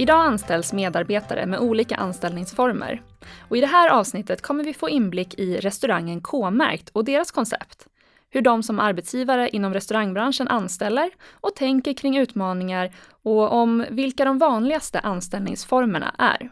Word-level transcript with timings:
Idag 0.00 0.26
anställs 0.26 0.72
medarbetare 0.72 1.46
med 1.46 1.60
olika 1.60 1.96
anställningsformer. 1.96 3.02
Och 3.48 3.56
I 3.56 3.60
det 3.60 3.66
här 3.66 3.90
avsnittet 3.90 4.42
kommer 4.42 4.64
vi 4.64 4.74
få 4.74 4.88
inblick 4.88 5.38
i 5.38 5.56
restaurangen 5.56 6.20
K-märkt 6.20 6.88
och 6.88 7.04
deras 7.04 7.30
koncept. 7.30 7.86
Hur 8.30 8.40
de 8.40 8.62
som 8.62 8.78
arbetsgivare 8.78 9.48
inom 9.48 9.74
restaurangbranschen 9.74 10.48
anställer 10.48 11.10
och 11.32 11.54
tänker 11.54 11.92
kring 11.92 12.18
utmaningar 12.18 12.94
och 13.22 13.52
om 13.52 13.84
vilka 13.90 14.24
de 14.24 14.38
vanligaste 14.38 15.00
anställningsformerna 15.00 16.14
är. 16.18 16.50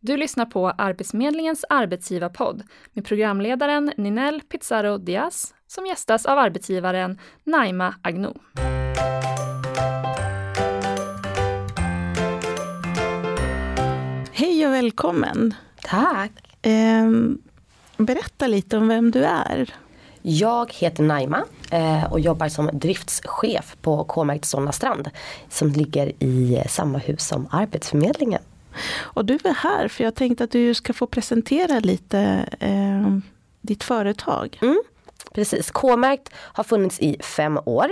Du 0.00 0.16
lyssnar 0.16 0.46
på 0.46 0.68
Arbetsförmedlingens 0.68 1.64
arbetsgivarpodd 1.68 2.62
med 2.92 3.04
programledaren 3.04 3.92
Ninel 3.96 4.40
Pizarro 4.40 4.98
Diaz 4.98 5.54
som 5.66 5.86
gästas 5.86 6.26
av 6.26 6.38
arbetsgivaren 6.38 7.18
Naima 7.44 7.94
Agno. 8.02 8.34
Välkommen. 14.80 15.54
Tack. 15.82 16.32
Eh, 16.62 17.10
berätta 17.96 18.46
lite 18.46 18.76
om 18.76 18.88
vem 18.88 19.10
du 19.10 19.24
är. 19.24 19.74
Jag 20.22 20.72
heter 20.72 21.02
Naima 21.02 21.44
eh, 21.70 22.12
och 22.12 22.20
jobbar 22.20 22.48
som 22.48 22.70
driftschef 22.72 23.76
på 23.82 24.04
K-märkt 24.04 24.44
Solna 24.44 24.72
Strand 24.72 25.10
som 25.48 25.68
ligger 25.68 26.22
i 26.22 26.62
samma 26.68 26.98
hus 26.98 27.26
som 27.26 27.48
Arbetsförmedlingen. 27.50 28.42
Och 28.96 29.24
du 29.24 29.34
är 29.34 29.54
här 29.54 29.88
för 29.88 30.04
jag 30.04 30.14
tänkte 30.14 30.44
att 30.44 30.50
du 30.50 30.74
ska 30.74 30.92
få 30.92 31.06
presentera 31.06 31.80
lite 31.80 32.46
eh, 32.60 33.18
ditt 33.60 33.84
företag. 33.84 34.58
Mm. 34.62 34.82
Precis, 35.34 35.70
K-märkt 35.70 36.30
har 36.34 36.64
funnits 36.64 37.00
i 37.00 37.16
fem 37.22 37.58
år. 37.64 37.88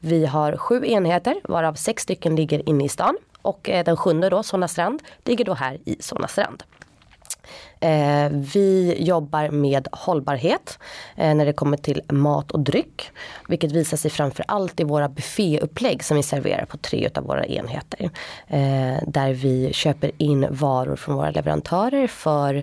Vi 0.00 0.26
har 0.26 0.56
sju 0.56 0.86
enheter 0.86 1.40
varav 1.44 1.74
sex 1.74 2.02
stycken 2.02 2.36
ligger 2.36 2.68
inne 2.68 2.84
i 2.84 2.88
stan 2.88 3.16
och 3.42 3.70
eh, 3.70 3.84
den 3.84 3.96
sjunde 3.96 4.28
då, 4.28 4.42
Solna 4.42 4.68
Strand, 4.68 5.02
ligger 5.24 5.44
då 5.44 5.54
här 5.54 5.78
i 5.84 5.96
Solna 6.00 6.28
Strand. 6.28 6.62
Eh, 7.80 8.30
vi 8.30 8.96
jobbar 8.98 9.48
med 9.50 9.88
hållbarhet 9.92 10.78
eh, 11.16 11.34
när 11.34 11.46
det 11.46 11.52
kommer 11.52 11.76
till 11.76 12.02
mat 12.08 12.50
och 12.50 12.60
dryck. 12.60 13.10
Vilket 13.48 13.72
visar 13.72 13.96
sig 13.96 14.10
framförallt 14.10 14.80
i 14.80 14.84
våra 14.84 15.08
bufféupplägg 15.08 16.04
som 16.04 16.16
vi 16.16 16.22
serverar 16.22 16.64
på 16.64 16.76
tre 16.76 17.08
av 17.14 17.24
våra 17.24 17.46
enheter. 17.46 18.10
Eh, 18.46 18.98
där 19.06 19.32
vi 19.32 19.72
köper 19.72 20.10
in 20.18 20.46
varor 20.50 20.96
från 20.96 21.14
våra 21.14 21.30
leverantörer 21.30 22.06
för 22.06 22.62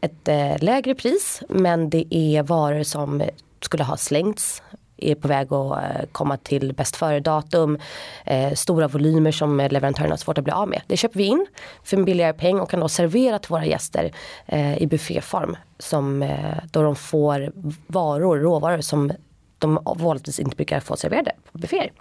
ett 0.00 0.28
eh, 0.28 0.58
lägre 0.58 0.94
pris 0.94 1.42
men 1.48 1.90
det 1.90 2.14
är 2.14 2.42
varor 2.42 2.82
som 2.82 3.22
skulle 3.60 3.84
ha 3.84 3.96
slängts 3.96 4.62
är 5.00 5.14
på 5.14 5.28
väg 5.28 5.52
att 5.52 5.82
eh, 5.82 6.06
komma 6.12 6.36
till 6.36 6.74
bäst 6.74 6.96
före-datum. 6.96 7.78
Eh, 8.24 8.52
stora 8.52 8.88
volymer 8.88 9.32
som 9.32 9.56
leverantörerna 9.70 10.12
har 10.12 10.16
svårt 10.16 10.38
att 10.38 10.44
bli 10.44 10.52
av 10.52 10.68
med. 10.68 10.82
Det 10.86 10.96
köper 10.96 11.18
vi 11.18 11.24
in 11.24 11.46
för 11.84 11.96
en 11.96 12.04
billigare 12.04 12.32
peng 12.32 12.60
och 12.60 12.70
kan 12.70 12.80
då 12.80 12.88
servera 12.88 13.38
till 13.38 13.50
våra 13.50 13.66
gäster 13.66 14.12
eh, 14.46 14.82
i 14.82 14.86
bufféform. 14.86 15.56
Som, 15.78 16.22
eh, 16.22 16.56
då 16.70 16.82
de 16.82 16.96
får 16.96 17.52
varor, 17.86 18.38
råvaror 18.38 18.80
som 18.80 19.12
de 19.58 19.78
vanligtvis 19.84 20.40
inte 20.40 20.56
brukar 20.56 20.80
få 20.80 20.96
serverade 20.96 21.32
på 21.52 21.58
bufféer. 21.58 21.92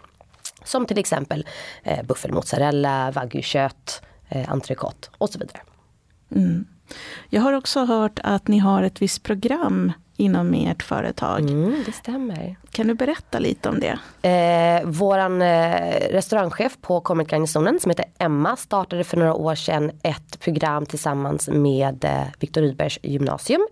Som 0.64 0.86
till 0.86 0.98
exempel 0.98 1.46
eh, 1.84 2.06
buffelmozzarella, 2.06 3.12
wagyu-kött, 3.12 4.02
eh, 4.30 4.52
entrecote 4.52 5.10
och 5.18 5.30
så 5.30 5.40
vidare. 5.40 5.62
Mm. 6.36 6.66
Jag 7.30 7.42
har 7.42 7.54
också 7.54 7.86
hört 7.86 8.20
att 8.24 8.48
ni 8.48 8.58
har 8.58 8.84
ett 8.84 9.02
visst 9.02 9.24
program 9.24 9.92
inom 10.20 10.54
ert 10.54 10.84
företag. 10.84 11.40
Mm, 11.40 11.84
det 11.86 11.92
stämmer. 11.92 12.56
Kan 12.72 12.88
du 12.88 12.94
berätta 12.94 13.40
lite 13.40 13.70
om 13.70 13.80
det? 13.80 14.00
Eh, 14.30 14.86
våran 14.86 15.42
eh, 15.42 16.12
restaurangchef 16.12 16.78
på 16.82 17.02
Cormet 17.02 17.32
Garnisonen 17.32 17.80
som 17.80 17.90
heter 17.90 18.06
Emma 18.18 18.56
startade 18.56 19.04
för 19.04 19.18
några 19.18 19.34
år 19.34 19.56
sedan 19.56 19.92
ett 20.04 20.40
program 20.40 20.86
tillsammans 20.86 21.48
med 21.48 22.06
eh, 22.06 22.24
Viktor 22.40 22.62
Rydbergs 22.62 23.00
gymnasium. 23.04 23.68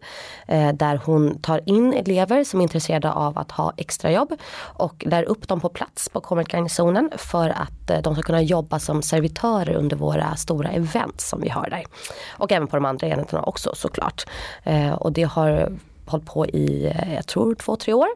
Eh, 0.48 0.74
där 0.74 1.02
hon 1.06 1.40
tar 1.42 1.62
in 1.66 1.94
elever 1.94 2.44
som 2.44 2.60
är 2.60 2.64
intresserade 2.64 3.12
av 3.12 3.38
att 3.38 3.52
ha 3.52 3.74
extrajobb 3.78 4.34
och 4.60 5.04
lär 5.08 5.24
upp 5.24 5.48
dem 5.48 5.60
på 5.60 5.70
plats 5.70 6.10
på 6.10 6.22
Cormet 6.22 6.54
Garnisonen 6.54 7.12
för 7.18 7.50
att 7.50 7.90
eh, 7.90 8.02
de 8.02 8.14
ska 8.16 8.24
kunna 8.24 8.42
jobba 8.42 8.80
som 8.80 9.02
servitörer 9.02 9.76
under 9.76 9.96
våra 9.96 10.36
stora 10.36 10.70
event 10.70 11.22
som 11.22 11.42
vi 11.42 11.50
har 11.50 11.70
där. 11.70 11.84
Och 12.30 12.52
även 12.52 12.68
på 12.68 12.76
de 12.76 12.86
andra 12.86 13.08
enheterna 13.08 13.44
också 13.44 13.76
såklart. 13.76 14.26
Eh, 14.64 14.94
och 14.94 15.12
det 15.12 15.24
har 15.24 15.78
hållit 16.10 16.26
på 16.26 16.46
i, 16.46 16.86
eh, 16.86 17.14
jag 17.14 17.28
tror 17.28 17.56
två, 17.56 17.76
tre 17.76 17.94
år 17.94 18.08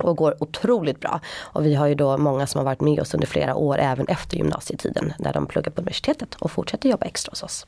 och 0.00 0.16
går 0.16 0.42
otroligt 0.42 1.00
bra. 1.00 1.20
Och 1.40 1.66
vi 1.66 1.74
har 1.74 1.86
ju 1.86 1.94
då 1.94 2.18
många 2.18 2.46
som 2.46 2.58
har 2.58 2.64
varit 2.64 2.80
med 2.80 3.00
oss 3.00 3.14
under 3.14 3.26
flera 3.26 3.54
år 3.54 3.78
även 3.78 4.06
efter 4.06 4.36
gymnasietiden 4.36 5.12
när 5.18 5.32
de 5.32 5.46
pluggar 5.46 5.70
på 5.70 5.80
universitetet 5.80 6.34
och 6.34 6.50
fortsätter 6.50 6.88
jobba 6.88 7.06
extra 7.06 7.30
hos 7.30 7.42
oss. 7.42 7.66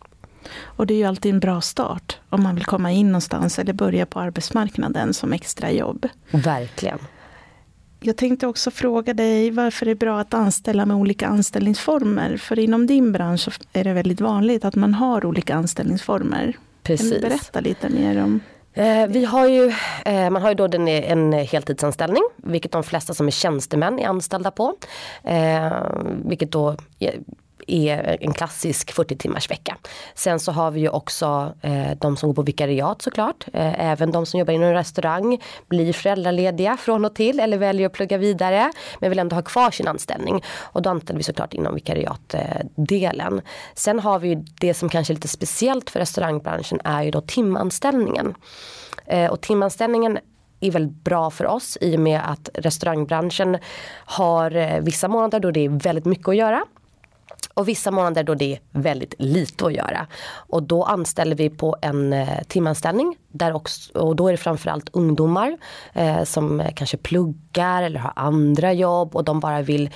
Och 0.62 0.86
det 0.86 0.94
är 0.94 0.98
ju 0.98 1.04
alltid 1.04 1.34
en 1.34 1.40
bra 1.40 1.60
start 1.60 2.18
om 2.28 2.42
man 2.42 2.54
vill 2.54 2.64
komma 2.64 2.92
in 2.92 3.06
någonstans 3.06 3.58
eller 3.58 3.72
börja 3.72 4.06
på 4.06 4.20
arbetsmarknaden 4.20 5.14
som 5.14 5.32
extrajobb. 5.32 6.08
Verkligen. 6.30 6.98
Jag 8.00 8.16
tänkte 8.16 8.46
också 8.46 8.70
fråga 8.70 9.14
dig 9.14 9.50
varför 9.50 9.86
det 9.86 9.90
är 9.90 9.96
bra 9.96 10.20
att 10.20 10.34
anställa 10.34 10.86
med 10.86 10.96
olika 10.96 11.26
anställningsformer. 11.26 12.36
För 12.36 12.58
inom 12.58 12.86
din 12.86 13.12
bransch 13.12 13.60
är 13.72 13.84
det 13.84 13.92
väldigt 13.92 14.20
vanligt 14.20 14.64
att 14.64 14.74
man 14.74 14.94
har 14.94 15.26
olika 15.26 15.54
anställningsformer. 15.54 16.56
Precis. 16.82 17.10
Kan 17.10 17.20
du 17.20 17.28
berätta 17.28 17.60
lite 17.60 17.88
mer 17.88 18.22
om 18.22 18.40
Eh, 18.76 19.06
vi 19.08 19.24
har 19.24 19.46
ju, 19.48 19.72
eh, 20.04 20.30
man 20.30 20.42
har 20.42 20.48
ju 20.48 20.54
då 20.54 20.66
den, 20.66 20.88
en 20.88 21.32
heltidsanställning, 21.32 22.22
vilket 22.36 22.72
de 22.72 22.82
flesta 22.82 23.14
som 23.14 23.26
är 23.26 23.30
tjänstemän 23.30 23.98
är 23.98 24.06
anställda 24.08 24.50
på. 24.50 24.74
Eh, 25.24 25.72
vilket 26.24 26.52
då 26.52 26.76
eh, 26.98 27.14
är 27.66 28.16
en 28.20 28.32
klassisk 28.32 28.92
40 28.92 29.16
timmars 29.16 29.50
vecka. 29.50 29.76
Sen 30.14 30.40
så 30.40 30.52
har 30.52 30.70
vi 30.70 30.80
ju 30.80 30.88
också 30.88 31.54
eh, 31.62 31.90
de 32.00 32.16
som 32.16 32.28
går 32.28 32.34
på 32.34 32.42
vikariat 32.42 33.02
såklart. 33.02 33.44
Eh, 33.52 33.90
även 33.90 34.10
de 34.10 34.26
som 34.26 34.40
jobbar 34.40 34.54
inom 34.54 34.72
restaurang 34.72 35.42
blir 35.68 35.92
föräldralediga 35.92 36.76
från 36.76 37.04
och 37.04 37.14
till 37.14 37.40
eller 37.40 37.58
väljer 37.58 37.86
att 37.86 37.92
plugga 37.92 38.18
vidare 38.18 38.72
men 39.00 39.10
vill 39.10 39.18
ändå 39.18 39.36
ha 39.36 39.42
kvar 39.42 39.70
sin 39.70 39.88
anställning. 39.88 40.42
Och 40.58 40.82
då 40.82 40.90
anställer 40.90 41.18
vi 41.18 41.24
såklart 41.24 41.54
inom 41.54 41.74
vikariatdelen. 41.74 43.40
Sen 43.74 44.00
har 44.00 44.18
vi 44.18 44.28
ju 44.28 44.34
det 44.34 44.74
som 44.74 44.88
kanske 44.88 45.12
är 45.12 45.14
lite 45.14 45.28
speciellt 45.28 45.90
för 45.90 46.00
restaurangbranschen 46.00 46.80
är 46.84 47.02
ju 47.02 47.10
då 47.10 47.20
timanställningen. 47.20 48.34
Eh, 49.06 49.30
och 49.30 49.40
timanställningen 49.40 50.18
är 50.60 50.70
väldigt 50.70 51.04
bra 51.04 51.30
för 51.30 51.46
oss 51.46 51.78
i 51.80 51.96
och 51.96 52.00
med 52.00 52.20
att 52.30 52.50
restaurangbranschen 52.54 53.58
har 54.04 54.56
eh, 54.56 54.80
vissa 54.80 55.08
månader 55.08 55.40
då 55.40 55.50
det 55.50 55.64
är 55.64 55.68
väldigt 55.68 56.04
mycket 56.04 56.28
att 56.28 56.36
göra. 56.36 56.64
Och 57.56 57.68
vissa 57.68 57.90
månader 57.90 58.24
då 58.24 58.34
det 58.34 58.52
är 58.52 58.60
väldigt 58.72 59.14
lite 59.18 59.66
att 59.66 59.72
göra. 59.72 60.06
Och 60.26 60.62
då 60.62 60.84
anställer 60.84 61.36
vi 61.36 61.50
på 61.50 61.76
en 61.82 62.12
eh, 62.12 62.42
timanställning. 62.48 63.16
Där 63.28 63.52
också, 63.52 63.98
och 63.98 64.16
då 64.16 64.28
är 64.28 64.32
det 64.32 64.38
framförallt 64.38 64.88
ungdomar 64.92 65.58
eh, 65.92 66.24
som 66.24 66.62
kanske 66.74 66.96
pluggar 66.96 67.82
eller 67.82 68.00
har 68.00 68.12
andra 68.16 68.72
jobb 68.72 69.16
och 69.16 69.24
de 69.24 69.40
bara 69.40 69.62
vill 69.62 69.90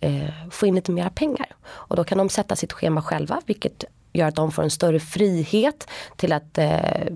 eh, 0.00 0.50
få 0.50 0.66
in 0.66 0.74
lite 0.74 0.92
mera 0.92 1.10
pengar. 1.10 1.46
Och 1.66 1.96
då 1.96 2.04
kan 2.04 2.18
de 2.18 2.28
sätta 2.28 2.56
sitt 2.56 2.72
schema 2.72 3.02
själva 3.02 3.40
vilket 3.46 3.84
gör 4.12 4.26
att 4.28 4.36
de 4.36 4.52
får 4.52 4.62
en 4.62 4.70
större 4.70 5.00
frihet 5.00 5.88
till 6.16 6.32
att 6.32 6.58
eh, 6.58 7.06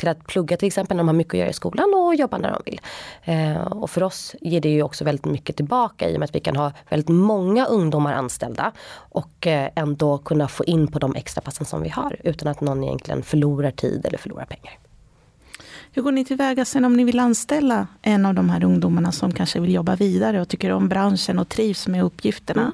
till 0.00 0.08
att 0.08 0.26
plugga 0.26 0.56
till 0.56 0.66
exempel 0.66 0.96
när 0.96 1.02
de 1.02 1.08
har 1.08 1.14
mycket 1.14 1.34
att 1.34 1.38
göra 1.38 1.50
i 1.50 1.52
skolan 1.52 1.94
och 1.94 2.14
jobba 2.14 2.38
när 2.38 2.50
de 2.50 2.62
vill. 2.64 2.80
Eh, 3.24 3.62
och 3.62 3.90
för 3.90 4.02
oss 4.02 4.34
ger 4.40 4.60
det 4.60 4.68
ju 4.68 4.82
också 4.82 5.04
väldigt 5.04 5.24
mycket 5.24 5.56
tillbaka 5.56 6.08
i 6.08 6.14
och 6.14 6.20
med 6.20 6.24
att 6.24 6.34
vi 6.34 6.40
kan 6.40 6.56
ha 6.56 6.72
väldigt 6.88 7.08
många 7.08 7.66
ungdomar 7.66 8.12
anställda 8.12 8.72
och 8.92 9.46
eh, 9.46 9.70
ändå 9.74 10.18
kunna 10.18 10.48
få 10.48 10.64
in 10.64 10.86
på 10.86 10.98
de 10.98 11.14
extra 11.14 11.40
passen 11.40 11.66
som 11.66 11.82
vi 11.82 11.88
har 11.88 12.16
utan 12.24 12.48
att 12.48 12.60
någon 12.60 12.84
egentligen 12.84 13.22
förlorar 13.22 13.70
tid 13.70 14.06
eller 14.06 14.18
förlorar 14.18 14.44
pengar. 14.44 14.78
Hur 15.92 16.02
går 16.02 16.12
ni 16.12 16.24
tillväga 16.24 16.64
sen 16.64 16.84
om 16.84 16.96
ni 16.96 17.04
vill 17.04 17.20
anställa 17.20 17.86
en 18.02 18.26
av 18.26 18.34
de 18.34 18.50
här 18.50 18.64
ungdomarna 18.64 19.12
som 19.12 19.32
kanske 19.32 19.60
vill 19.60 19.74
jobba 19.74 19.96
vidare 19.96 20.40
och 20.40 20.48
tycker 20.48 20.70
om 20.70 20.88
branschen 20.88 21.38
och 21.38 21.48
trivs 21.48 21.88
med 21.88 22.04
uppgifterna? 22.04 22.62
Mm. 22.62 22.72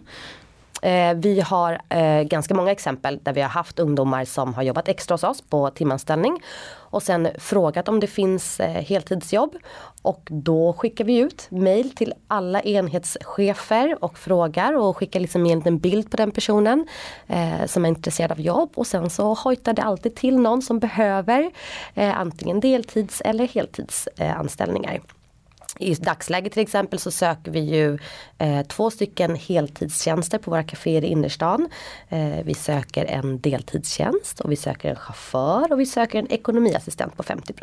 Eh, 0.86 1.14
vi 1.14 1.40
har 1.40 1.80
eh, 1.88 2.22
ganska 2.22 2.54
många 2.54 2.70
exempel 2.70 3.18
där 3.22 3.32
vi 3.32 3.40
har 3.40 3.48
haft 3.48 3.78
ungdomar 3.78 4.24
som 4.24 4.54
har 4.54 4.62
jobbat 4.62 4.88
extra 4.88 5.14
hos 5.14 5.24
oss 5.24 5.42
på 5.42 5.70
timanställning 5.70 6.42
och 6.74 7.02
sen 7.02 7.28
frågat 7.38 7.88
om 7.88 8.00
det 8.00 8.06
finns 8.06 8.60
eh, 8.60 8.84
heltidsjobb. 8.84 9.56
Och 10.02 10.28
då 10.30 10.72
skickar 10.72 11.04
vi 11.04 11.16
ut 11.16 11.46
mail 11.50 11.90
till 11.90 12.14
alla 12.28 12.62
enhetschefer 12.62 14.04
och 14.04 14.18
frågar 14.18 14.76
och 14.76 14.96
skickar 14.96 15.20
liksom 15.20 15.46
en 15.46 15.58
liten 15.58 15.78
bild 15.78 16.10
på 16.10 16.16
den 16.16 16.30
personen 16.30 16.88
eh, 17.26 17.66
som 17.66 17.84
är 17.84 17.88
intresserad 17.88 18.32
av 18.32 18.40
jobb 18.40 18.70
och 18.74 18.86
sen 18.86 19.10
så 19.10 19.34
hojtar 19.34 19.72
det 19.72 19.82
alltid 19.82 20.14
till 20.14 20.38
någon 20.38 20.62
som 20.62 20.78
behöver 20.78 21.50
eh, 21.94 22.20
antingen 22.20 22.60
deltids 22.60 23.20
eller 23.20 23.46
heltidsanställningar. 23.46 24.94
Eh, 24.94 25.00
i 25.78 25.94
dagsläget 25.94 26.52
till 26.52 26.62
exempel 26.62 26.98
så 26.98 27.10
söker 27.10 27.50
vi 27.50 27.60
ju 27.60 27.98
eh, 28.38 28.66
två 28.66 28.90
stycken 28.90 29.34
heltidstjänster 29.34 30.38
på 30.38 30.50
våra 30.50 30.62
kaféer 30.62 31.04
i 31.04 31.06
innerstan. 31.06 31.68
Eh, 32.08 32.44
vi 32.44 32.54
söker 32.54 33.04
en 33.04 33.40
deltidstjänst 33.40 34.40
och 34.40 34.52
vi 34.52 34.56
söker 34.56 34.90
en 34.90 34.96
chaufför 34.96 35.72
och 35.72 35.80
vi 35.80 35.86
söker 35.86 36.18
en 36.18 36.32
ekonomiassistent 36.32 37.16
på 37.16 37.22
50 37.22 37.54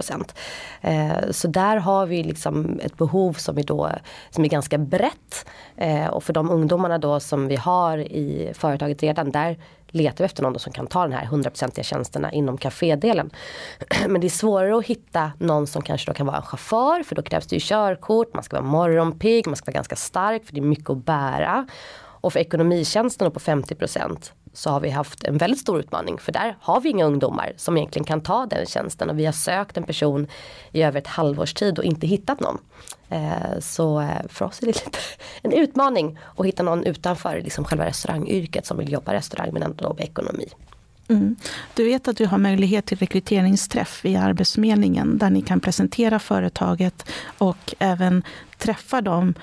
eh, 0.81 1.11
Så 1.31 1.47
där 1.47 1.77
har 1.77 2.05
vi 2.05 2.23
liksom 2.23 2.79
ett 2.83 2.97
behov 2.97 3.33
som 3.33 3.57
är, 3.57 3.63
då, 3.63 3.91
som 4.29 4.45
är 4.45 4.49
ganska 4.49 4.77
brett. 4.77 5.45
Eh, 5.77 6.07
och 6.07 6.23
för 6.23 6.33
de 6.33 6.49
ungdomarna 6.49 6.97
då 6.97 7.19
som 7.19 7.47
vi 7.47 7.55
har 7.55 7.97
i 7.97 8.51
företaget 8.53 9.03
redan 9.03 9.31
där 9.31 9.57
letar 9.93 10.17
vi 10.17 10.25
efter 10.25 10.43
någon 10.43 10.59
som 10.59 10.73
kan 10.73 10.87
ta 10.87 11.01
den 11.01 11.11
här 11.11 11.25
100% 11.25 11.83
tjänsterna 11.83 12.31
inom 12.31 12.57
kafédelen. 12.57 13.29
Men 14.07 14.21
det 14.21 14.27
är 14.27 14.29
svårare 14.29 14.77
att 14.77 14.85
hitta 14.85 15.31
någon 15.39 15.67
som 15.67 15.81
kanske 15.81 16.11
då 16.11 16.13
kan 16.13 16.25
vara 16.25 16.37
en 16.37 16.43
chaufför 16.43 17.03
för 17.03 17.15
då 17.15 17.21
krävs 17.21 17.47
det 17.47 17.55
ju 17.55 17.59
körkort, 17.63 18.33
man 18.33 18.43
ska 18.43 18.55
vara 18.55 18.65
morgonpigg, 18.65 19.47
man 19.47 19.55
ska 19.55 19.65
vara 19.65 19.75
ganska 19.75 19.95
stark 19.95 20.45
för 20.45 20.53
det 20.53 20.59
är 20.59 20.63
mycket 20.63 20.89
att 20.89 21.05
bära. 21.05 21.67
Och 21.95 22.33
för 22.33 22.39
ekonomitjänsten 22.39 23.31
på 23.31 23.39
50% 23.39 24.31
så 24.53 24.69
har 24.69 24.79
vi 24.79 24.89
haft 24.89 25.23
en 25.23 25.37
väldigt 25.37 25.59
stor 25.59 25.79
utmaning 25.79 26.17
för 26.17 26.31
där 26.31 26.57
har 26.61 26.81
vi 26.81 26.89
inga 26.89 27.05
ungdomar 27.05 27.53
som 27.57 27.77
egentligen 27.77 28.05
kan 28.05 28.21
ta 28.21 28.45
den 28.45 28.65
tjänsten 28.65 29.09
och 29.09 29.19
vi 29.19 29.25
har 29.25 29.33
sökt 29.33 29.77
en 29.77 29.83
person 29.83 30.27
i 30.71 30.83
över 30.83 30.99
ett 30.99 31.07
halvårs 31.07 31.53
tid 31.53 31.79
och 31.79 31.85
inte 31.85 32.07
hittat 32.07 32.39
någon. 32.39 32.57
Eh, 33.09 33.59
så 33.59 34.01
eh, 34.01 34.27
för 34.29 34.45
oss 34.45 34.61
är 34.61 34.65
det 34.65 34.67
lite 34.85 34.99
en 35.41 35.51
utmaning 35.51 36.19
att 36.37 36.45
hitta 36.45 36.63
någon 36.63 36.83
utanför 36.83 37.41
liksom 37.41 37.65
själva 37.65 37.85
restaurangyrket 37.85 38.65
som 38.65 38.77
vill 38.77 38.91
jobba 38.91 39.13
restaurang 39.13 39.49
men 39.53 39.63
ändå 39.63 39.93
med 39.93 40.05
ekonomi. 40.05 40.49
Mm. 41.07 41.35
Du 41.73 41.85
vet 41.85 42.07
att 42.07 42.17
du 42.17 42.25
har 42.25 42.37
möjlighet 42.37 42.85
till 42.85 42.97
rekryteringsträff 42.97 44.05
via 44.05 44.21
Arbetsförmedlingen 44.21 45.17
där 45.17 45.29
ni 45.29 45.41
kan 45.41 45.59
presentera 45.59 46.19
företaget 46.19 47.09
och 47.37 47.75
även 47.79 48.23
träffa 48.57 49.01
dem 49.01 49.33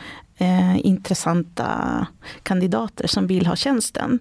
eh, 0.41 0.87
intressanta 0.87 2.07
kandidater 2.43 3.07
som 3.07 3.27
vill 3.27 3.47
ha 3.47 3.57
tjänsten. 3.57 4.19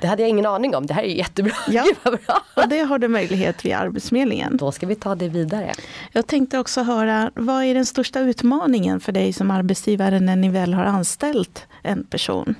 Det 0.00 0.06
hade 0.06 0.22
jag 0.22 0.28
ingen 0.28 0.46
aning 0.46 0.76
om, 0.76 0.86
det 0.86 0.94
här 0.94 1.02
är 1.02 1.14
jättebra. 1.14 1.52
Ja, 1.68 1.84
och 2.54 2.68
det 2.68 2.78
har 2.78 2.98
du 2.98 3.08
möjlighet 3.08 3.64
vid 3.64 3.72
Arbetsförmedlingen. 3.74 4.56
Då 4.56 4.72
ska 4.72 4.86
vi 4.86 4.94
ta 4.94 5.14
det 5.14 5.28
vidare. 5.28 5.72
Jag 6.12 6.26
tänkte 6.26 6.58
också 6.58 6.82
höra, 6.82 7.30
vad 7.34 7.64
är 7.64 7.74
den 7.74 7.86
största 7.86 8.20
utmaningen 8.20 9.00
för 9.00 9.12
dig 9.12 9.32
som 9.32 9.50
arbetsgivare 9.50 10.20
när 10.20 10.36
ni 10.36 10.48
väl 10.48 10.74
har 10.74 10.84
anställt 10.84 11.66
en 11.82 12.04
person? 12.04 12.54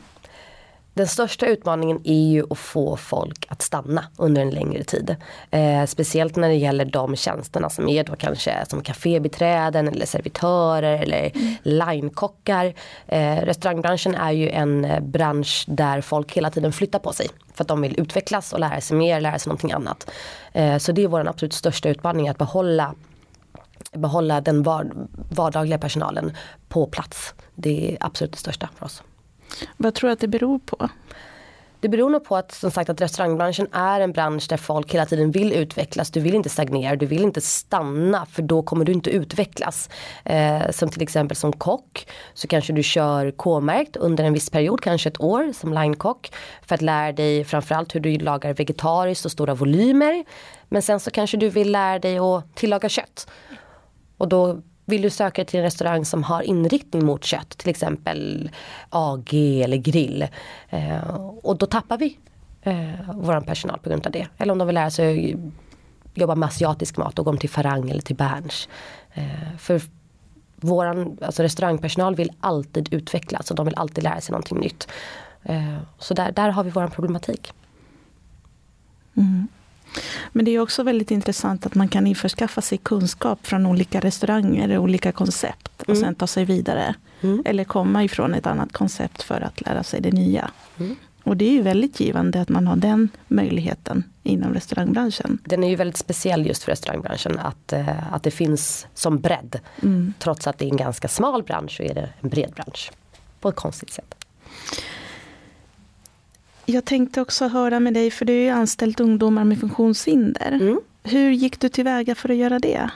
Den 0.94 1.08
största 1.08 1.46
utmaningen 1.46 2.00
är 2.04 2.28
ju 2.30 2.44
att 2.50 2.58
få 2.58 2.96
folk 2.96 3.46
att 3.48 3.62
stanna 3.62 4.04
under 4.16 4.42
en 4.42 4.50
längre 4.50 4.84
tid. 4.84 5.16
Eh, 5.50 5.84
speciellt 5.86 6.36
när 6.36 6.48
det 6.48 6.54
gäller 6.54 6.84
de 6.84 7.16
tjänsterna 7.16 7.70
som 7.70 7.88
är 7.88 8.04
då 8.04 8.16
kanske 8.16 8.64
som 8.68 8.82
kafébiträden 8.82 9.88
eller 9.88 10.06
servitörer 10.06 11.02
eller 11.02 11.30
mm. 11.34 11.54
linekockar. 11.62 12.74
Eh, 13.06 13.36
restaurangbranschen 13.36 14.14
är 14.14 14.32
ju 14.32 14.50
en 14.50 14.84
eh, 14.84 15.00
bransch 15.00 15.64
där 15.68 16.00
folk 16.00 16.32
hela 16.32 16.50
tiden 16.50 16.72
flyttar 16.72 16.98
på 16.98 17.12
sig. 17.12 17.28
För 17.54 17.64
att 17.64 17.68
de 17.68 17.80
vill 17.80 18.00
utvecklas 18.00 18.52
och 18.52 18.60
lära 18.60 18.80
sig 18.80 18.96
mer, 18.96 19.20
lära 19.20 19.38
sig 19.38 19.50
någonting 19.50 19.72
annat. 19.72 20.10
Eh, 20.52 20.78
så 20.78 20.92
det 20.92 21.02
är 21.02 21.08
vår 21.08 21.28
absolut 21.28 21.52
största 21.52 21.88
utmaning 21.88 22.28
att 22.28 22.38
behålla 22.38 22.94
behålla 23.92 24.40
den 24.40 24.62
vardagliga 25.30 25.78
personalen 25.78 26.36
på 26.68 26.86
plats. 26.86 27.34
Det 27.54 27.92
är 27.92 27.96
absolut 28.00 28.32
det 28.32 28.38
största 28.38 28.68
för 28.78 28.86
oss. 28.86 29.02
Vad 29.76 29.94
tror 29.94 30.08
du 30.08 30.12
att 30.12 30.20
det 30.20 30.28
beror 30.28 30.58
på? 30.58 30.88
Det 31.84 31.88
beror 31.88 32.10
nog 32.10 32.24
på 32.24 32.36
att 32.36 32.52
som 32.52 32.70
sagt 32.70 32.90
att 32.90 33.00
restaurangbranschen 33.00 33.66
är 33.72 34.00
en 34.00 34.12
bransch 34.12 34.46
där 34.48 34.56
folk 34.56 34.94
hela 34.94 35.06
tiden 35.06 35.30
vill 35.30 35.52
utvecklas. 35.52 36.10
Du 36.10 36.20
vill 36.20 36.34
inte 36.34 36.48
stagnera, 36.48 36.96
du 36.96 37.06
vill 37.06 37.22
inte 37.22 37.40
stanna 37.40 38.26
för 38.26 38.42
då 38.42 38.62
kommer 38.62 38.84
du 38.84 38.92
inte 38.92 39.10
utvecklas. 39.10 39.90
Eh, 40.24 40.70
som 40.70 40.88
till 40.88 41.02
exempel 41.02 41.36
som 41.36 41.52
kock 41.52 42.06
så 42.34 42.48
kanske 42.48 42.72
du 42.72 42.82
kör 42.82 43.30
K-märkt 43.30 43.96
under 43.96 44.24
en 44.24 44.32
viss 44.32 44.50
period, 44.50 44.80
kanske 44.80 45.08
ett 45.08 45.20
år 45.20 45.52
som 45.52 45.72
linekock. 45.72 46.32
För 46.62 46.74
att 46.74 46.82
lära 46.82 47.12
dig 47.12 47.44
framförallt 47.44 47.94
hur 47.94 48.00
du 48.00 48.18
lagar 48.18 48.54
vegetariskt 48.54 49.24
och 49.24 49.32
stora 49.32 49.54
volymer. 49.54 50.24
Men 50.68 50.82
sen 50.82 51.00
så 51.00 51.10
kanske 51.10 51.36
du 51.36 51.48
vill 51.48 51.72
lära 51.72 51.98
dig 51.98 52.18
att 52.18 52.56
tillaga 52.56 52.88
kött. 52.88 53.30
Och 54.16 54.28
då 54.28 54.62
vill 54.84 55.02
du 55.02 55.10
söka 55.10 55.42
dig 55.42 55.46
till 55.46 55.58
en 55.58 55.64
restaurang 55.64 56.04
som 56.04 56.22
har 56.22 56.42
inriktning 56.42 57.04
mot 57.04 57.24
kött, 57.24 57.48
till 57.48 57.70
exempel 57.70 58.50
AG 58.88 59.34
eller 59.34 59.76
grill. 59.76 60.26
Eh, 60.68 61.16
och 61.42 61.58
då 61.58 61.66
tappar 61.66 61.98
vi 61.98 62.18
eh, 62.62 62.90
vår 63.14 63.40
personal 63.40 63.78
på 63.78 63.88
grund 63.88 64.06
av 64.06 64.12
det. 64.12 64.28
Eller 64.38 64.52
om 64.52 64.58
de 64.58 64.66
vill 64.66 64.74
lära 64.74 64.90
sig 64.90 65.36
jobba 66.14 66.34
med 66.34 66.46
asiatisk 66.46 66.96
mat, 66.96 67.16
då 67.16 67.22
går 67.22 67.32
de 67.32 67.38
till 67.38 67.50
Farang 67.50 67.90
eller 67.90 68.02
till 68.02 68.16
Berns. 68.16 68.68
Eh, 69.12 69.56
för 69.58 69.82
våran 70.56 71.18
alltså 71.22 71.42
restaurangpersonal 71.42 72.14
vill 72.14 72.32
alltid 72.40 72.94
utvecklas 72.94 73.50
och 73.50 73.56
de 73.56 73.66
vill 73.66 73.74
alltid 73.74 74.04
lära 74.04 74.20
sig 74.20 74.32
någonting 74.32 74.60
nytt. 74.60 74.88
Eh, 75.42 75.78
så 75.98 76.14
där, 76.14 76.32
där 76.32 76.48
har 76.48 76.64
vi 76.64 76.70
vår 76.70 76.86
problematik. 76.88 77.52
Mm. 79.16 79.48
Men 80.32 80.44
det 80.44 80.50
är 80.50 80.60
också 80.60 80.82
väldigt 80.82 81.10
intressant 81.10 81.66
att 81.66 81.74
man 81.74 81.88
kan 81.88 82.06
införskaffa 82.06 82.60
sig 82.60 82.78
kunskap 82.78 83.46
från 83.46 83.66
olika 83.66 84.00
restauranger 84.00 84.78
och 84.78 84.82
olika 84.84 85.12
koncept 85.12 85.82
och 85.82 85.88
mm. 85.88 86.02
sen 86.02 86.14
ta 86.14 86.26
sig 86.26 86.44
vidare. 86.44 86.94
Mm. 87.20 87.42
Eller 87.44 87.64
komma 87.64 88.04
ifrån 88.04 88.34
ett 88.34 88.46
annat 88.46 88.72
koncept 88.72 89.22
för 89.22 89.40
att 89.40 89.60
lära 89.60 89.82
sig 89.82 90.00
det 90.00 90.12
nya. 90.12 90.50
Mm. 90.78 90.96
Och 91.24 91.36
det 91.36 91.44
är 91.44 91.52
ju 91.52 91.62
väldigt 91.62 92.00
givande 92.00 92.40
att 92.40 92.48
man 92.48 92.66
har 92.66 92.76
den 92.76 93.08
möjligheten 93.28 94.04
inom 94.22 94.54
restaurangbranschen. 94.54 95.38
Den 95.44 95.64
är 95.64 95.68
ju 95.68 95.76
väldigt 95.76 95.96
speciell 95.96 96.46
just 96.46 96.62
för 96.62 96.72
restaurangbranschen 96.72 97.38
att, 97.38 97.72
eh, 97.72 98.14
att 98.14 98.22
det 98.22 98.30
finns 98.30 98.86
som 98.94 99.20
bredd. 99.20 99.60
Mm. 99.82 100.14
Trots 100.18 100.46
att 100.46 100.58
det 100.58 100.64
är 100.64 100.70
en 100.70 100.76
ganska 100.76 101.08
smal 101.08 101.42
bransch 101.42 101.76
så 101.76 101.82
är 101.82 101.94
det 101.94 102.08
en 102.20 102.28
bred 102.28 102.52
bransch. 102.54 102.92
På 103.40 103.48
ett 103.48 103.56
konstigt 103.56 103.90
sätt. 103.90 104.14
Jag 106.66 106.84
tänkte 106.84 107.20
också 107.20 107.48
höra 107.48 107.80
med 107.80 107.94
dig, 107.94 108.10
för 108.10 108.24
du 108.24 108.32
ju 108.32 108.48
anställt 108.48 109.00
ungdomar 109.00 109.44
med 109.44 109.60
funktionshinder. 109.60 110.52
Mm. 110.52 110.80
Hur 111.02 111.30
gick 111.30 111.60
du 111.60 111.68
tillväga 111.68 112.14
för 112.14 112.28
att 112.28 112.36
göra 112.36 112.58
det? 112.58 112.90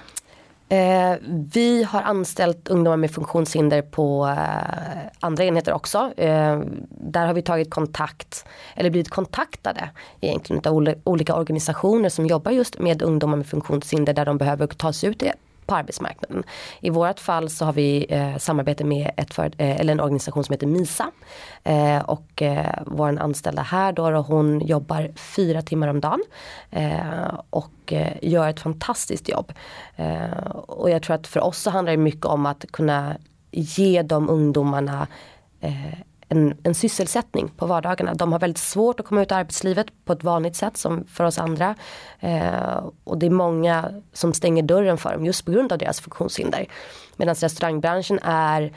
Eh, 0.69 1.17
vi 1.53 1.83
har 1.83 2.03
anställt 2.03 2.69
ungdomar 2.69 2.97
med 2.97 3.11
funktionshinder 3.11 3.83
på 3.83 4.27
eh, 4.27 5.11
andra 5.21 5.45
enheter 5.45 5.73
också. 5.73 6.13
Eh, 6.17 6.61
där 6.91 7.27
har 7.27 7.35
vi 7.35 7.43
tagit 7.43 7.71
kontakt, 7.71 8.45
eller 8.75 8.91
blivit 8.91 9.09
kontaktade 9.09 9.91
egentligen 10.21 10.63
av 10.67 10.95
olika 11.05 11.35
organisationer 11.35 12.09
som 12.09 12.27
jobbar 12.27 12.53
just 12.53 12.79
med 12.79 13.03
ungdomar 13.03 13.37
med 13.37 13.47
funktionshinder 13.47 14.13
där 14.13 14.25
de 14.25 14.39
behöver 14.39 14.67
ta 14.67 14.93
sig 14.93 15.11
ut 15.11 15.23
på 15.69 15.75
arbetsmarknaden. 15.75 16.45
I 16.81 16.91
vårt 16.91 17.21
fall 17.21 17.51
så 17.51 17.65
har 17.65 17.73
vi 17.73 18.07
eh, 18.09 18.37
samarbete 18.37 18.85
med 18.85 19.11
ett 19.17 19.35
för, 19.35 19.45
eh, 19.45 19.81
eller 19.81 19.93
en 19.93 20.01
organisation 20.01 20.45
som 20.45 20.53
heter 20.53 20.67
MISA. 20.67 21.11
Eh, 21.65 21.99
och 21.99 22.43
eh, 22.43 22.83
vår 22.87 23.19
anställda 23.19 23.63
här 23.63 23.93
då, 23.93 24.11
då, 24.11 24.19
hon 24.19 24.61
jobbar 24.61 25.11
fyra 25.17 25.63
timmar 25.63 25.89
om 25.89 26.01
dagen. 26.01 26.23
Eh, 26.71 27.41
och 27.51 27.93
eh, 27.93 28.13
gör 28.23 28.49
ett 28.49 28.61
fantastiskt 28.61 29.29
jobb. 29.29 29.53
Eh, 29.97 30.47
och 30.67 30.91
jag 30.91 31.03
tror 31.03 31.17
att 31.17 31.27
för 31.27 31.41
oss 31.41 31.59
så 31.59 31.71
handlar 31.71 31.91
det 31.93 31.97
mycket 31.97 32.27
om 32.27 32.47
att 32.47 32.65
kunna 32.73 33.17
ge 33.51 34.03
de 34.03 34.31
ungdomarna 34.31 35.07
eh, 35.61 35.99
en, 36.29 36.57
en 36.63 36.75
sysselsättning 36.75 37.49
på 37.57 37.67
vardagarna. 37.67 38.15
De 38.15 38.33
har 38.33 38.39
väldigt 38.39 38.59
svårt 38.59 39.01
att 39.01 39.07
komma 39.07 39.23
ut 39.23 39.31
i 39.31 39.35
arbetslivet 39.35 39.87
på 40.05 40.13
ett 40.13 40.25
vanligt 40.25 40.57
sätt 40.57 40.77
som 40.77 41.05
för 41.05 41.25
oss 41.25 41.39
andra. 41.39 41.75
Eh, 42.21 42.85
och 43.05 43.19
det 43.19 43.27
är 43.27 43.31
många 43.31 44.03
som 44.13 44.35
stänger 44.35 44.63
dörren 44.63 44.99
för 44.99 45.13
dem 45.13 45.25
just 45.25 45.45
på 45.45 45.53
grund 45.53 45.73
av 45.73 45.79
deras 45.79 46.01
funktionshinder. 46.01 46.67
Medan 47.17 47.35
restaurangbranschen 47.35 48.19
är, 48.23 48.73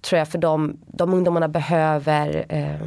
tror 0.00 0.18
jag 0.18 0.28
för 0.28 0.38
dem, 0.38 0.76
de 0.86 1.14
ungdomarna 1.14 1.48
behöver 1.48 2.46
eh, 2.48 2.86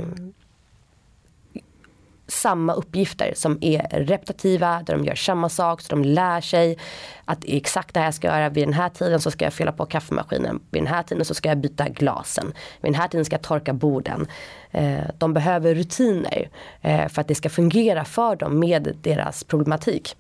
samma 2.28 2.74
uppgifter 2.74 3.34
som 3.36 3.58
är 3.62 3.88
repetitiva, 3.92 4.84
där 4.86 4.98
de 4.98 5.06
gör 5.06 5.16
samma 5.16 5.50
sak, 5.50 5.82
så 5.82 5.96
de 5.96 6.04
lär 6.04 6.42
sig 6.42 6.78
att 7.26 7.42
det 7.42 7.54
är 7.54 7.58
exakt 7.58 7.94
det 7.94 8.00
här 8.00 8.08
jag 8.08 8.14
ska 8.14 8.28
göra, 8.28 8.50
vid 8.50 8.68
den 8.68 8.74
här 8.74 8.90
tiden 8.90 9.22
så 9.22 9.32
ska 9.32 9.46
jag 9.46 9.54
fylla 9.54 9.72
på 9.72 9.86
kaffemaskinen, 9.86 10.60
vid 10.72 10.82
den 10.82 10.94
här 10.94 11.04
tiden 11.04 11.26
så 11.26 11.34
ska 11.34 11.50
jag 11.50 11.58
byta 11.58 11.90
glasen, 11.90 12.46
vid 12.82 12.92
den 12.92 13.02
här 13.02 13.08
tiden 13.08 13.26
ska 13.26 13.34
jag 13.34 13.42
torka 13.42 13.74
borden. 13.74 14.28
Eh, 14.72 15.04
de 15.18 15.34
behöver 15.34 15.76
rutiner 15.76 16.50
eh, 16.82 17.08
för 17.08 17.22
att 17.22 17.28
det 17.28 17.36
ska 17.36 17.50
fungera 17.50 18.06
för 18.06 18.36
dem 18.36 18.60
med 18.60 18.98
deras 19.02 19.44
problematik. 19.44 20.16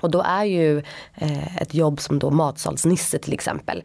Och 0.00 0.10
då 0.10 0.22
är 0.22 0.44
ju 0.44 0.78
eh, 1.14 1.56
ett 1.56 1.74
jobb 1.74 2.00
som 2.00 2.18
då 2.18 2.30
matsalsnisse 2.30 3.18
till 3.18 3.32
exempel 3.32 3.82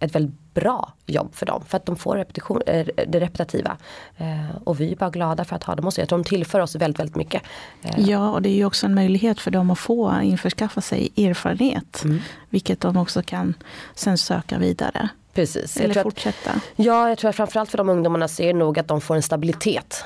ett 0.00 0.14
väldigt 0.14 0.54
bra 0.54 0.92
jobb 1.06 1.34
för 1.34 1.46
dem. 1.46 1.62
För 1.68 1.76
att 1.76 1.86
de 1.86 1.96
får 1.96 2.16
repetition, 2.16 2.60
äh, 2.66 2.86
det 3.08 3.20
repetitiva. 3.20 3.76
Eh, 4.16 4.56
och 4.64 4.80
vi 4.80 4.92
är 4.92 4.96
bara 4.96 5.10
glada 5.10 5.44
för 5.44 5.56
att 5.56 5.64
ha 5.64 5.74
dem 5.74 5.84
hos 5.84 5.98
Jag 5.98 6.08
tror 6.08 6.18
de 6.18 6.24
tillför 6.24 6.60
oss 6.60 6.74
väldigt, 6.74 7.00
väldigt 7.00 7.16
mycket. 7.16 7.42
Eh. 7.82 8.00
Ja, 8.10 8.30
och 8.30 8.42
det 8.42 8.48
är 8.48 8.54
ju 8.54 8.64
också 8.64 8.86
en 8.86 8.94
möjlighet 8.94 9.40
för 9.40 9.50
dem 9.50 9.70
att 9.70 9.78
få 9.78 10.20
införskaffa 10.22 10.80
sig 10.80 11.12
erfarenhet. 11.16 12.04
Mm. 12.04 12.20
Vilket 12.50 12.80
de 12.80 12.96
också 12.96 13.22
kan 13.22 13.54
sen 13.94 14.18
söka 14.18 14.58
vidare. 14.58 15.08
Precis. 15.34 15.76
Eller 15.76 16.02
fortsätta. 16.02 16.50
Att, 16.50 16.62
ja, 16.76 17.08
jag 17.08 17.18
tror 17.18 17.28
att 17.28 17.36
framförallt 17.36 17.70
för 17.70 17.78
de 17.78 17.88
ungdomarna 17.88 18.28
så 18.28 18.42
är 18.42 18.46
det 18.46 18.58
nog 18.58 18.78
att 18.78 18.88
de 18.88 19.00
får 19.00 19.14
en 19.14 19.22
stabilitet. 19.22 20.04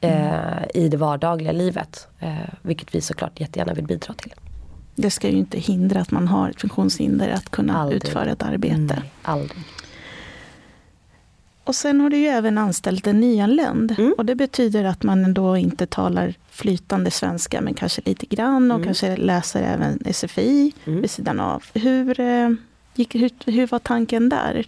Mm. 0.00 0.64
i 0.74 0.88
det 0.88 0.96
vardagliga 0.96 1.52
livet. 1.52 2.08
vilket 2.62 2.94
vi 2.94 3.00
såklart 3.00 3.40
jättegärna 3.40 3.74
vill 3.74 3.86
bidra 3.86 4.14
till 4.14 4.32
det 4.98 5.10
ska 5.10 5.28
ju 5.28 5.38
inte 5.38 5.58
hindra 5.58 6.00
att 6.00 6.10
man 6.10 6.28
har 6.28 6.50
ett 6.50 6.60
funktionshinder 6.60 7.28
att 7.28 7.50
kunna 7.50 7.78
aldrig. 7.78 8.04
utföra 8.04 8.30
ett 8.30 8.42
arbete. 8.42 8.76
Nej, 8.76 9.12
aldrig. 9.22 9.64
Och 11.64 11.74
sen 11.74 12.00
har 12.00 12.10
du 12.10 12.16
ju 12.16 12.26
även 12.26 12.58
anställt 12.58 13.06
en 13.06 13.20
nyanländ. 13.20 13.94
Mm. 13.98 14.14
Och 14.18 14.24
det 14.24 14.34
betyder 14.34 14.84
att 14.84 15.02
man 15.02 15.34
då 15.34 15.56
inte 15.56 15.86
talar 15.86 16.34
flytande 16.50 17.10
svenska 17.10 17.60
men 17.60 17.74
kanske 17.74 18.02
lite 18.04 18.26
grann 18.26 18.70
och 18.70 18.76
mm. 18.76 18.86
kanske 18.86 19.16
läser 19.16 19.62
även 19.62 20.14
SFI 20.14 20.72
mm. 20.84 21.00
vid 21.00 21.10
sidan 21.10 21.40
av. 21.40 21.64
Hur, 21.74 22.20
eh, 22.20 22.50
gick, 22.94 23.14
hur, 23.14 23.30
hur 23.50 23.66
var 23.66 23.78
tanken 23.78 24.28
där? 24.28 24.66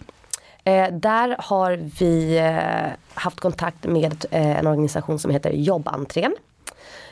Eh, 0.63 0.93
där 0.93 1.35
har 1.39 1.89
vi 1.99 2.37
eh, 2.37 2.91
haft 3.13 3.39
kontakt 3.39 3.85
med 3.85 4.25
eh, 4.31 4.59
en 4.59 4.67
organisation 4.67 5.19
som 5.19 5.31
heter 5.31 5.51
Jobbentrén. 5.51 6.35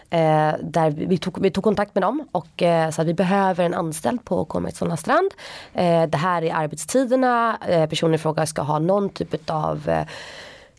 Eh, 0.10 0.54
där 0.62 0.90
vi 0.92 1.18
tog, 1.18 1.42
vi 1.42 1.52
tog 1.52 1.64
kontakt 1.64 1.96
med 1.96 2.04
dem 2.04 2.28
och 2.32 2.64
eh, 2.64 2.90
sa 2.90 3.02
att 3.02 3.08
vi 3.08 3.14
behöver 3.14 3.64
en 3.64 3.74
anställd 3.74 4.26
på 4.26 4.46
Kolmark 4.46 5.00
strand. 5.00 5.32
Eh, 5.74 6.04
det 6.04 6.18
här 6.18 6.42
är 6.42 6.54
arbetstiderna, 6.54 7.58
eh, 7.70 7.90
personen 7.90 8.14
i 8.14 8.18
fråga 8.18 8.46
ska 8.46 8.62
ha 8.62 8.80
någon 8.80 9.10
typ 9.10 9.50
av 9.50 9.90
eh, 9.90 10.06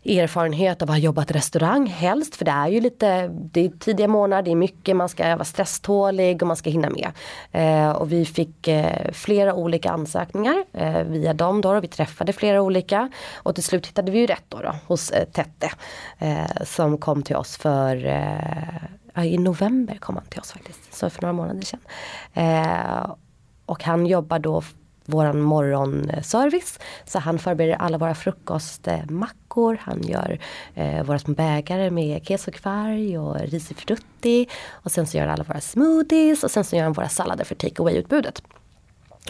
erfarenhet 0.04 0.82
av 0.82 0.90
att 0.90 0.96
ha 0.96 1.00
jobbat 1.00 1.30
i 1.30 1.34
restaurang 1.34 1.86
helst 1.86 2.36
för 2.36 2.44
det 2.44 2.50
är 2.50 2.68
ju 2.68 2.80
lite, 2.80 3.28
det 3.28 3.64
är 3.64 3.68
tidiga 3.68 4.08
månader, 4.08 4.42
det 4.42 4.50
är 4.50 4.54
mycket, 4.54 4.96
man 4.96 5.08
ska 5.08 5.24
vara 5.24 5.44
stresstålig 5.44 6.42
och 6.42 6.48
man 6.48 6.56
ska 6.56 6.70
hinna 6.70 6.90
med. 6.90 7.10
Eh, 7.52 7.90
och 7.90 8.12
vi 8.12 8.26
fick 8.26 8.68
eh, 8.68 9.12
flera 9.12 9.54
olika 9.54 9.90
ansökningar 9.90 10.64
eh, 10.72 11.02
via 11.02 11.34
dem 11.34 11.60
då 11.60 11.70
och 11.70 11.84
vi 11.84 11.88
träffade 11.88 12.32
flera 12.32 12.62
olika 12.62 13.10
och 13.34 13.54
till 13.54 13.64
slut 13.64 13.86
hittade 13.86 14.12
vi 14.12 14.18
ju 14.18 14.26
rätt 14.26 14.44
då, 14.48 14.58
då 14.60 14.74
hos 14.86 15.10
eh, 15.10 15.24
Tette 15.24 15.70
eh, 16.18 16.64
som 16.64 16.98
kom 16.98 17.22
till 17.22 17.36
oss 17.36 17.56
för 17.56 18.06
eh, 18.06 18.99
i 19.24 19.38
november 19.38 19.96
kom 19.96 20.14
han 20.14 20.24
till 20.24 20.40
oss 20.40 20.52
faktiskt, 20.52 20.94
så 20.94 21.10
för 21.10 21.22
några 21.22 21.32
månader 21.32 21.62
sedan. 21.62 21.80
Eh, 22.32 23.14
och 23.66 23.84
han 23.84 24.06
jobbar 24.06 24.38
då 24.38 24.62
våran 25.10 25.40
morgonservice. 25.40 26.78
Så 27.04 27.18
han 27.18 27.38
förbereder 27.38 27.74
alla 27.74 27.98
våra 27.98 28.14
frukostmackor. 28.14 29.78
Han 29.80 30.02
gör 30.02 30.38
eh, 30.74 31.04
våra 31.04 31.18
små 31.18 31.34
bägare 31.34 31.90
med 31.90 32.26
kesokvarg 32.26 33.18
och 33.18 33.40
risifrutti. 33.40 34.48
Och 34.70 34.92
sen 34.92 35.06
så 35.06 35.16
gör 35.16 35.24
han 35.24 35.34
alla 35.34 35.44
våra 35.44 35.60
smoothies 35.60 36.44
och 36.44 36.50
sen 36.50 36.64
så 36.64 36.76
gör 36.76 36.84
han 36.84 36.92
våra 36.92 37.08
sallader 37.08 37.44
för 37.44 37.54
take 37.54 37.82
away-utbudet. 37.82 38.42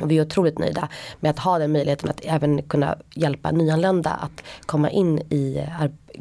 Och 0.00 0.10
vi 0.10 0.18
är 0.18 0.22
otroligt 0.22 0.58
nöjda 0.58 0.88
med 1.20 1.30
att 1.30 1.38
ha 1.38 1.58
den 1.58 1.72
möjligheten 1.72 2.10
att 2.10 2.20
även 2.24 2.62
kunna 2.62 2.96
hjälpa 3.14 3.50
nyanlända 3.50 4.10
att 4.10 4.42
komma 4.66 4.90
in, 4.90 5.18
i, 5.18 5.66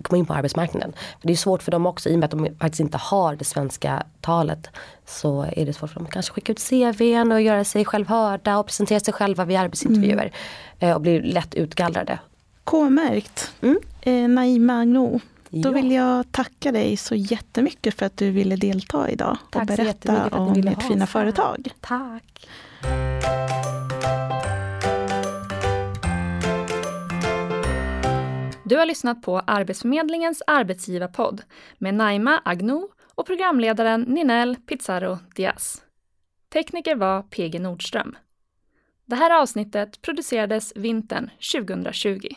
komma 0.04 0.18
in 0.18 0.26
på 0.26 0.34
arbetsmarknaden. 0.34 0.94
För 1.22 1.28
det 1.28 1.34
är 1.34 1.38
svårt 1.38 1.64
för 1.64 1.72
dem 1.72 1.86
också 1.86 2.10
i 2.10 2.16
och 2.16 2.20
med 2.20 2.26
att 2.26 2.32
de 2.32 2.56
faktiskt 2.60 2.80
inte 2.80 2.98
har 2.98 3.36
det 3.36 3.46
svenska 3.46 4.04
talet. 4.22 4.70
Så 5.06 5.46
är 5.52 5.66
det 5.66 5.74
svårt 5.74 5.90
för 5.90 5.96
dem 5.96 6.06
att 6.06 6.14
kanske 6.14 6.34
skicka 6.34 6.52
ut 6.52 6.60
CVn 6.70 7.32
och 7.32 7.42
göra 7.42 7.64
sig 7.64 7.86
själv 7.86 8.08
hörda 8.08 8.58
och 8.58 8.66
presentera 8.66 9.00
sig 9.00 9.14
själva 9.14 9.46
vid 9.46 9.58
arbetsintervjuer. 9.58 10.32
Mm. 10.80 10.96
Och 10.96 11.02
bli 11.02 11.22
lätt 11.22 11.56
utgallrade. 11.56 12.20
K-märkt. 12.64 13.52
Mm. 13.62 13.80
Eh, 14.02 14.30
Naima 14.30 14.74
Agno. 14.74 15.20
Då 15.50 15.72
vill 15.72 15.92
jag 15.92 16.32
tacka 16.32 16.72
dig 16.72 16.98
så 16.98 17.16
jättemycket 17.16 17.94
för 17.94 18.06
att 18.06 18.18
du 18.18 18.32
ville 18.32 18.56
delta 18.56 19.10
idag 19.10 19.38
Tack 19.50 19.62
och 19.62 19.68
berätta 19.68 20.28
om 20.28 20.62
ditt 20.62 20.84
fina 20.84 21.08
företag. 21.08 21.70
Tack. 21.82 22.48
Du 28.70 28.78
har 28.78 28.86
lyssnat 28.86 29.22
på 29.22 29.40
Arbetsförmedlingens 29.40 30.44
arbetsgivarpodd 30.48 31.42
med 31.78 31.94
Naima 31.94 32.42
Agno 32.46 32.90
och 33.16 33.26
programledaren 33.28 34.02
Ninel 34.02 34.56
Pizarro 34.56 35.18
Diaz. 35.36 35.82
Tekniker 36.54 36.96
var 36.96 37.22
PG 37.22 37.62
Nordström. 37.62 38.18
Det 39.06 39.16
här 39.16 39.42
avsnittet 39.42 40.02
producerades 40.02 40.74
vintern 40.76 41.30
2020. 41.54 42.28